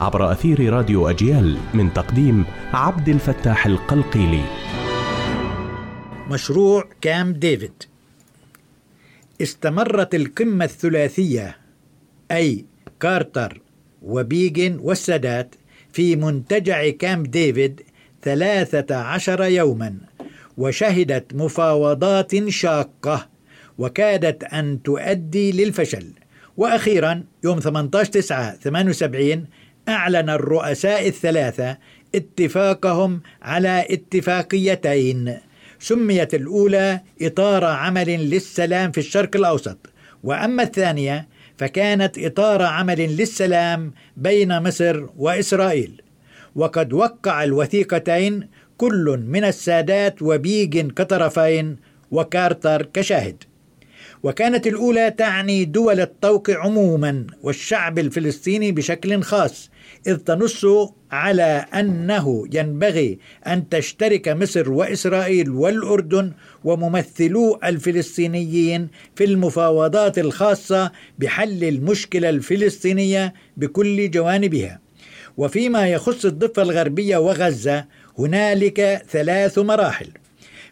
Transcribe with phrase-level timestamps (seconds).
[0.00, 4.44] عبر أثير راديو أجيال من تقديم عبد الفتاح القلقيلي.
[6.30, 7.82] مشروع كامب ديفيد.
[9.42, 11.56] استمرت القمة الثلاثية
[12.30, 12.64] أي
[13.00, 13.60] كارتر
[14.02, 15.54] وبيجن والسادات
[15.92, 17.80] في منتجع كامب ديفيد
[18.22, 19.96] ثلاثة عشر يوما
[20.56, 23.28] وشهدت مفاوضات شاقة
[23.78, 26.06] وكادت أن تؤدي للفشل.
[26.56, 29.46] وأخيرا يوم 18 9 78
[29.88, 31.78] أعلن الرؤساء الثلاثة
[32.14, 35.36] اتفاقهم على اتفاقيتين.
[35.78, 39.78] سميت الأولى إطار عمل للسلام في الشرق الأوسط.
[40.22, 46.02] وأما الثانية فكانت إطار عمل للسلام بين مصر وإسرائيل.
[46.54, 51.76] وقد وقع الوثيقتين كل من السادات وبيجن كطرفين
[52.10, 53.44] وكارتر كشاهد.
[54.24, 59.70] وكانت الأولى تعني دول الطوق عموما والشعب الفلسطيني بشكل خاص
[60.06, 60.66] إذ تنص
[61.10, 66.32] على أنه ينبغي أن تشترك مصر وإسرائيل والأردن
[66.64, 74.80] وممثلو الفلسطينيين في المفاوضات الخاصة بحل المشكلة الفلسطينية بكل جوانبها.
[75.36, 77.84] وفيما يخص الضفة الغربية وغزة
[78.18, 80.08] هنالك ثلاث مراحل.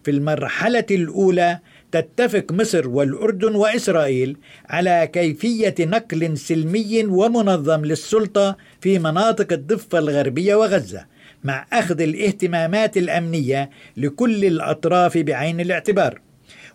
[0.05, 1.58] في المرحلة الأولى
[1.92, 4.36] تتفق مصر والأردن وإسرائيل
[4.68, 11.06] على كيفية نقل سلمي ومنظم للسلطة في مناطق الضفة الغربية وغزة
[11.44, 16.20] مع أخذ الاهتمامات الأمنية لكل الأطراف بعين الاعتبار.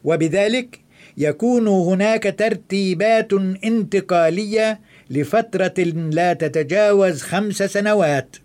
[0.03, 0.79] وبذلك
[1.17, 8.35] يكون هناك ترتيبات انتقالية لفترة لا تتجاوز خمس سنوات.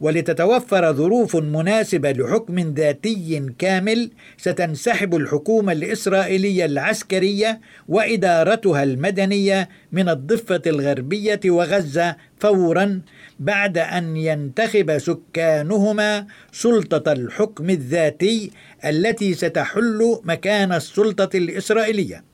[0.00, 11.40] ولتتوفر ظروف مناسبة لحكم ذاتي كامل ستنسحب الحكومة الإسرائيلية العسكرية وإدارتها المدنية من الضفة الغربية
[11.46, 13.02] وغزة فورا
[13.40, 18.50] بعد أن ينتخب سكانهما سلطة الحكم الذاتي
[18.84, 22.24] التي ستحل مكان السلطة الإسرائيلية.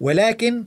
[0.00, 0.64] ولكن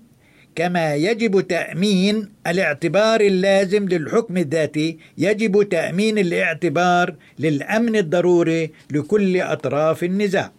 [0.55, 10.51] كما يجب تأمين الاعتبار اللازم للحكم الذاتي يجب تأمين الاعتبار للأمن الضروري لكل أطراف النزاع.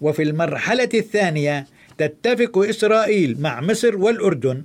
[0.00, 1.66] وفي المرحلة الثانية
[1.98, 4.62] تتفق إسرائيل مع مصر والأردن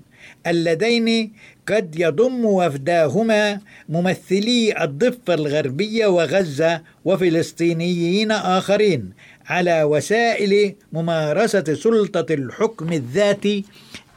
[0.47, 1.31] اللذين
[1.67, 3.59] قد يضم وفداهما
[3.89, 9.09] ممثلي الضفة الغربية وغزة وفلسطينيين آخرين
[9.47, 13.65] على وسائل ممارسة سلطة الحكم الذاتي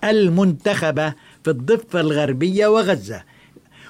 [0.05, 1.15] المنتخبة
[1.45, 3.23] في الضفة الغربية وغزة.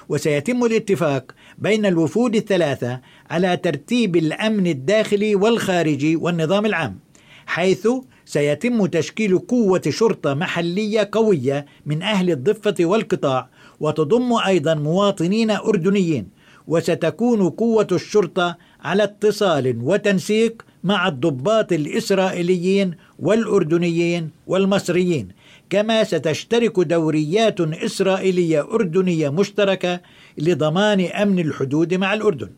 [0.09, 6.99] وسيتم الاتفاق بين الوفود الثلاثة على ترتيب الأمن الداخلي والخارجي والنظام العام
[7.45, 7.87] حيث
[8.25, 13.49] سيتم تشكيل قوة شرطة محلية قوية من أهل الضفة والقطاع
[13.79, 16.27] وتضم أيضا مواطنين أردنيين
[16.67, 25.27] وستكون قوة الشرطة على اتصال وتنسيق مع الضباط الإسرائيليين والأردنيين والمصريين.
[25.69, 30.01] كما ستشترك دوريات إسرائيلية أردنية مشتركة
[30.37, 32.49] لضمان أمن الحدود مع الأردن.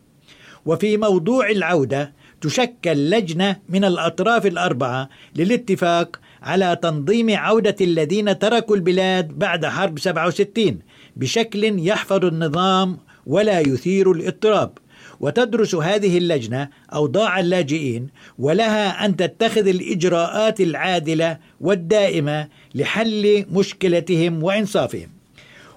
[0.66, 9.28] وفي موضوع العودة تشكل لجنة من الأطراف الأربعة للاتفاق على تنظيم عودة الذين تركوا البلاد
[9.28, 10.78] بعد حرب 67
[11.16, 14.78] بشكل يحفظ النظام ولا يثير الاضطراب.
[15.22, 25.08] وتدرس هذه اللجنة اوضاع اللاجئين ولها أن تتخذ الإجراءات العادلة والدائمة لحل مشكلتهم وإنصافهم.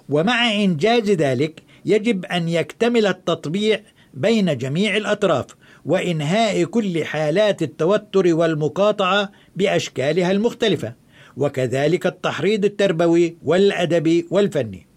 [0.10, 3.82] ومع إنجاز ذلك يجب أن يكتمل التطبيع
[4.14, 5.46] بين جميع الأطراف
[5.86, 10.94] وإنهاء كل حالات التوتر والمقاطعة بأشكالها المختلفة
[11.38, 14.88] وكذلك التحريض التربوي والأدبي والفني.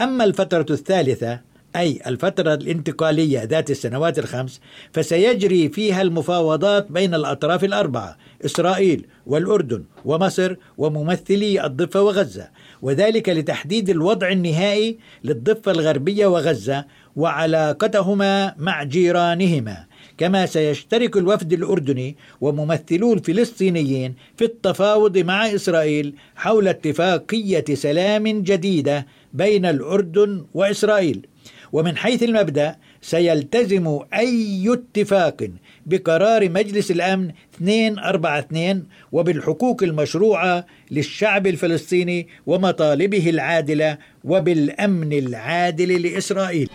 [0.00, 1.40] أما الفترة الثالثة
[1.76, 4.60] أي الفترة الانتقالية ذات السنوات الخمس
[4.92, 12.48] فسيجري فيها المفاوضات بين الأطراف الأربعة إسرائيل والأردن ومصر وممثلي الضفة وغزة
[12.82, 16.84] وذلك لتحديد الوضع النهائي للضفة الغربية وغزة
[17.16, 19.86] وعلاقتهما مع جيرانهما
[20.18, 29.66] كما سيشترك الوفد الأردني وممثلو الفلسطينيين في التفاوض مع إسرائيل حول اتفاقية سلام جديدة بين
[29.66, 31.26] الأردن وإسرائيل.
[31.72, 35.48] ومن حيث المبدأ سيلتزم أي اتفاق
[35.86, 37.30] بقرار مجلس الأمن
[37.60, 46.70] 242 وبالحقوق المشروعة للشعب الفلسطيني ومطالبه العادلة وبالأمن العادل لإسرائيل.